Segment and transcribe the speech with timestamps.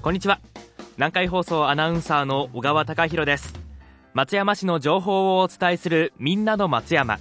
[0.00, 0.40] こんにちは。
[0.96, 3.52] 南海放送アナウンサーの小川貴博です。
[4.14, 7.18] 松山市の情報をお伝えするみんなの松山。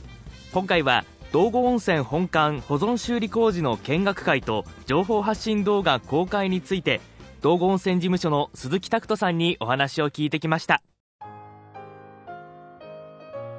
[0.53, 7.01] 今回は道後温泉本館保存修理工事の見学会と情報発信動画公開について
[7.41, 10.83] 道後温泉事務所の鈴木拓人さんにお話を聞いてきました。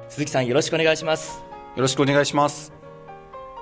[0.07, 1.43] 鈴木さんよろしくお願いします。
[1.75, 2.78] よろしくお願いします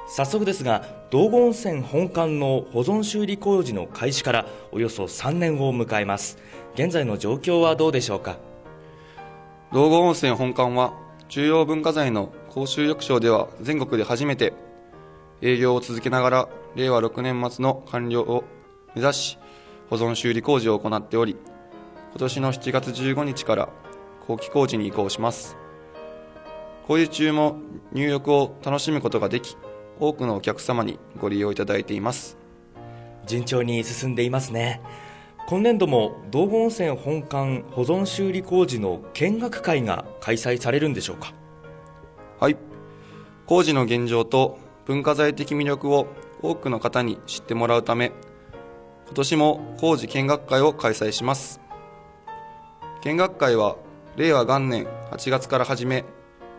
[0.08, 6.38] 早速ですが道後温泉本館の保存修理工事の開始からおよそ3年を迎えます。
[6.76, 8.38] 現在の状況はどうでしょうか？
[9.74, 10.94] 道後温泉本館は
[11.28, 14.54] 重要文化財の公衆浴場では全国で初めて
[15.42, 18.46] 営業を続けながら令和6年末の完了を
[18.96, 19.38] 目指し
[19.90, 21.36] 保存修理工事を行っており
[22.12, 23.70] 今年の7月15日から
[24.26, 25.58] 後期工事に移行します。
[26.88, 27.58] 工事中も
[27.92, 29.58] 入浴を楽しむことができ
[30.00, 32.38] 多くのお客様にご利用いただいています。
[33.26, 34.82] 順調に進んでいますね。
[35.48, 41.34] 今年度も道後温泉本館保存修理工事の見学会が開催されるんでしょうか？
[42.40, 42.58] はい。
[43.46, 46.08] 工事の現状と文化財的魅力を
[46.42, 48.12] 多くの方に知ってもらうため
[49.06, 51.62] 今年も工事見学会を開催します。
[53.02, 53.78] 見学会は
[54.18, 56.04] 令和元年8月から始め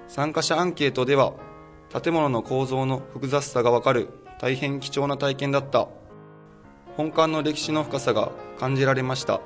[0.06, 1.34] 参加者アンケートでは
[1.91, 4.08] 建物の構造の複雑さがわかる
[4.41, 5.89] 大変貴重な体験だった。
[6.97, 9.41] 本館の歴史の深さが感じられました。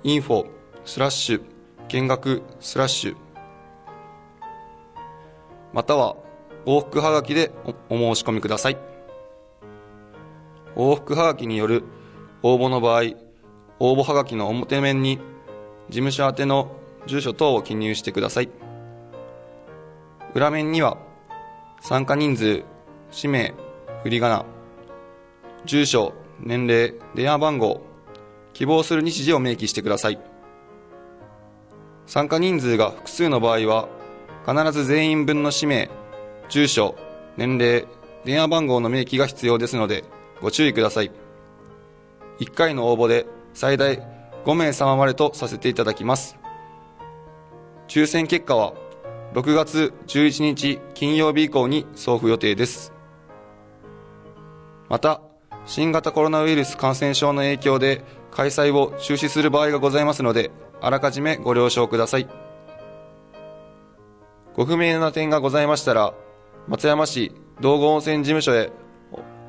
[0.03, 0.47] .info
[0.83, 1.43] スラッシュ
[1.89, 3.22] 見学スラッシュ
[5.73, 6.15] または
[6.65, 7.51] 往復はがきで
[7.89, 8.77] お申し込みください。
[10.75, 11.83] 往復はがきによる
[12.41, 13.03] 応募の場合
[13.79, 15.17] 応募はがきの表面に
[15.89, 16.71] 事務所宛ての
[17.05, 18.49] 住所等を記入してください。
[20.33, 20.97] 裏面には
[21.81, 22.63] 参加人数
[23.11, 23.53] 氏名
[24.03, 24.45] 振り仮名
[25.65, 27.81] 住所年齢電話番号
[28.53, 30.19] 希望する日時を明記してください。
[32.05, 33.87] 参加人数が複数の場合は
[34.45, 35.89] 必ず全員分の氏名
[36.49, 36.95] 住所
[37.37, 37.87] 年齢
[38.25, 40.03] 電話番号の明記が必要ですので
[40.41, 41.11] ご注意ください。
[42.39, 43.99] 1回の応募で最大
[44.45, 46.37] 5名様までとさせていただきます。
[47.87, 48.73] 抽選結果は
[49.33, 52.93] 6月11日金曜日以降に送付予定です。
[54.89, 55.21] また
[55.65, 60.51] 新型コロナウイルス感染症の影響で開催を中止する場合がございますので
[60.81, 62.42] あらかじめご了承ください。
[64.55, 66.13] ご不明な点がございましたら
[66.67, 68.71] 松山市道後温泉事務所へ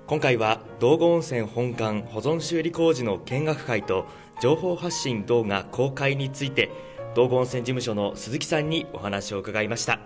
[0.07, 4.05] 今回は道後温泉本館保存修理工事の見学会と
[4.41, 6.69] 情報発信動画公開について
[7.15, 9.99] 道後温泉事務所の鈴木さんにお話を伺いました。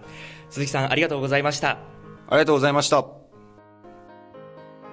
[0.50, 1.78] 鈴木さんありがとうございました。
[2.28, 3.06] ありがとうございました。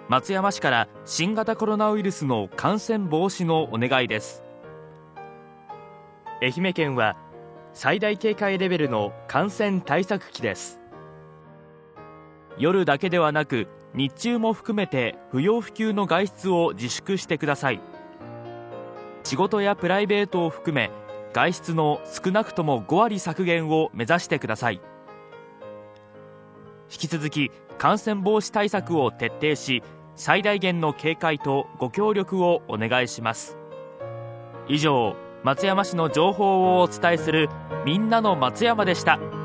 [0.08, 4.42] 松山市から新型コロナウイルスの感染防止のお願いです。
[6.42, 7.16] 愛媛県は
[7.72, 10.80] 最大警戒レベルの感染対策期です。
[12.58, 17.80] 夜だけではなく日中も含めて不要不急の外出を自粛してください。
[19.22, 20.90] 仕事やプライベートを含め
[21.32, 24.80] 外出の少なくとも5割削減を目指してください
[26.90, 29.82] 引き続き感染防止対策を徹底し
[30.16, 33.56] 最大限の警戒とご協力をお願いします
[34.68, 37.48] 以上松山市の情報をお伝えする
[37.86, 39.39] みんなの松山でした。